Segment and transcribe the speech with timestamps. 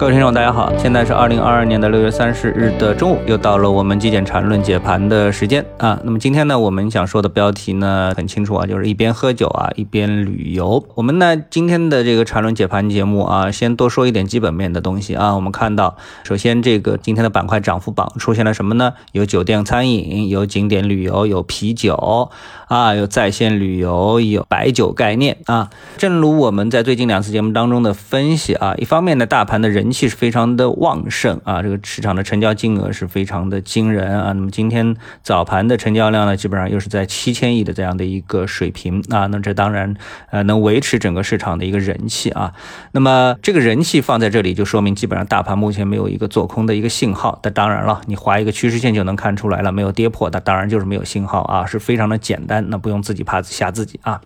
[0.00, 6.00] 各位听众，大家好，现在是二零二二年的六月三十日的中午，又到了我们极简缠论解盘的时间啊。
[6.02, 10.82] 那么今天呢，我们想说的标题呢很清楚啊，就是一边喝酒啊，一边旅游。
[10.94, 15.34] 我们呢今天的这个缠论解盘节目啊，先多说一点基本面的东西啊。
[15.34, 18.94] 我们看到，首先这个今天的板块涨幅榜出现了什么呢？
[19.12, 22.30] 有酒店餐饮，有景点旅游，有啤酒
[22.68, 25.68] 啊，有在线旅游，有白酒概念啊。
[25.98, 34.32] 正如我们在最近两次节目当中的分析啊，一方面呢，大盘的人人气是非常的旺盛啊，这个市场的成交金额是非常的惊人啊。
[34.32, 39.26] 那么今天早盘的成交量呢，基本上又是在七千亿的这样的一个水平啊。
[39.26, 39.96] 那这当然
[40.30, 42.52] 呃能维持整个市场的一个人气啊。
[42.92, 47.40] 那么这个人气放在这里，就说明基本上大盘目前没有一个做空的一个信号。
[47.42, 54.20] 那当然了，你画一个趋势线就能看出来了，没有跌破，那当然就是没有信号啊，是非常的简单，那不用自己怕吓自己啊。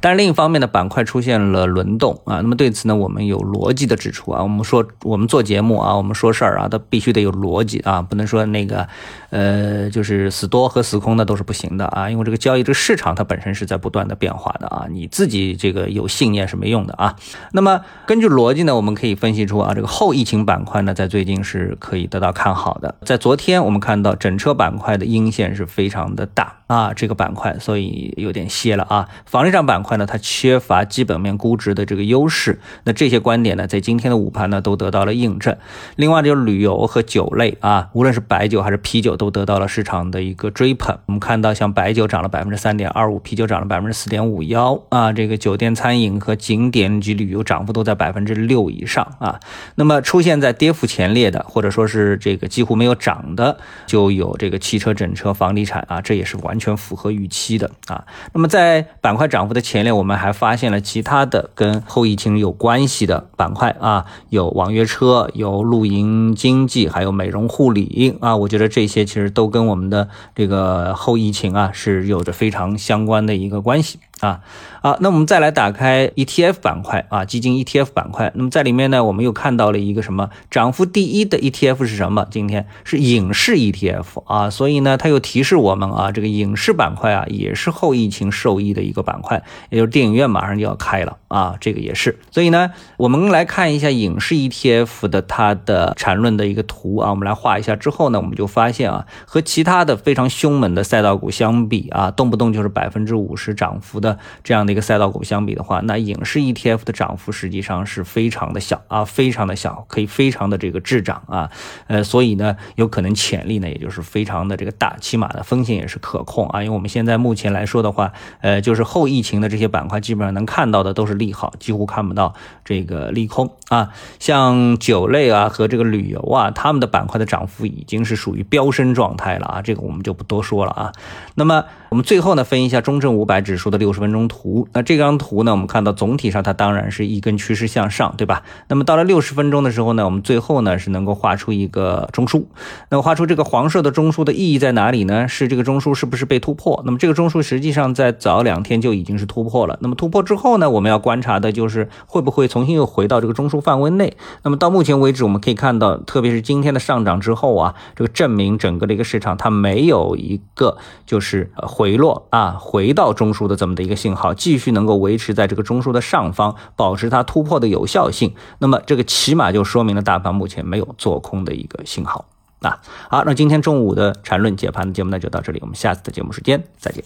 [0.00, 8.86] 但是另一方面呢，板块出现了轮动啊，那么对此呢，我们有逻辑的指出啊，我们说我们做节目啊，我们说事儿啊，它必须得有逻辑啊，不能说那个
[9.30, 17.16] 呃，就是死多和死空的都是不行的啊，因为这个交易这个市场它本身是在不断的变化的啊，你自己这个有信念是没用的啊。
[17.52, 22.94] 那么根据逻辑呢，我们可以分析出啊，这个后疫情板块呢，在最近是可以得到看好的。
[23.04, 29.58] 在昨天我们看到整车板块的阴线是非常的大啊，这个板块所以有点歇了啊，房地产。
[29.68, 35.56] 板块呢，它缺乏基本面估值的这个优势，那这些观点呢，在今天的午盘呢，都得到了印证。
[35.96, 40.96] 另外就是旅游和酒类啊，无论是白酒还是啤酒，都得到了市场的一个追捧。
[41.06, 49.40] 我们看到，像白酒涨了百分之三点二五，啤酒涨了百分之四点五幺啊，这个酒店餐饮和景点及旅游涨幅都在百分之六以上啊。
[49.74, 58.06] 那么出现在跌幅前列的，或者说是这个几乎没有涨的，就有这个汽车、整车、房地产啊，这也是完全符合预期的啊。
[58.32, 59.48] 那么在板块涨幅。
[59.48, 68.36] 的前列，我们还发现了其他的跟后疫情有关系的板块啊，有网约车，有露营经济，还有美容护理啊。
[68.36, 73.98] 我觉得这些其实都跟我们的这个后疫情啊是有着非常相关的一个关系。
[74.20, 74.40] 啊，
[74.82, 78.32] 好，那我们再来打开 ETF 板块啊，基金 ETF 板块。
[78.34, 82.26] 那么在里面呢，我们又看到了一个什么涨幅第一的 ETF 是什么？
[82.30, 92.18] 今天是影视 ETF 啊，所以呢，它又提示我们啊，这个影视板块啊，也是后疫情受益的一个板块，也就是电影院马上就要开了啊，这个也是。
[92.32, 104.07] 所以呢，我们来看一下影视 ETF 的它的缠论的一个图啊，我们来画一下之后呢，我们就发现啊，和其他的非常凶猛的赛道股相比啊，动不动就是百分之五十涨幅的。
[104.44, 111.50] 这样的一个赛道股相比的话，那影视 ETF 的涨幅实际上是非常的小啊，非常的小，可以非常的这个滞涨啊，
[111.86, 122.32] 呃，所以呢，有可能潜力呢，也就是非常的这个大，起码的风险也是可控啊，因为我们现在目前来说的话，呃，就是后疫情的这些板块，基本上能看到的都是利好，几乎看不到
[122.64, 130.92] 这个利空啊，像酒类啊和这个旅游啊，他们的板块的涨幅已经是属于飙升状态了啊，这个我们就不多说了啊，
[131.34, 133.97] 那么我们最后呢，分一下中证五百指数的六十。
[133.98, 135.50] 十分钟图，那这张图呢？
[135.50, 138.44] 我们看到总体上它当然是一根趋势向上，对吧？
[138.68, 142.44] 那么到了六十分钟的时候呢，我们最后呢是能够画出一个中枢。
[142.90, 145.26] 那么画出这个黄色的中枢的意义在哪里呢？
[145.26, 146.80] 是这个中枢是不是被突破？
[146.86, 149.76] 那么这个中枢实际上在早两天就已经是突破了。
[149.80, 154.16] 那么突破之后呢，我们要观察的就是会不会重新又回到这个中枢范围内。
[154.44, 163.87] 那么到目前为止，我们可以看到，特别是今天的上涨之后啊，这个证明整个的一个市场它没有一个就是回落啊，回到中枢的这么的。
[163.88, 172.26] 一个信号继续能够维持在这个中枢的上方，保持它突破的有效性，那么这个起码就说明了大盘目前没有做空的一个信号
[172.60, 172.80] 啊。
[173.08, 177.02] 好，那今天中午的缠论解盘的节目呢就到这里，我们下次的节目时间再见。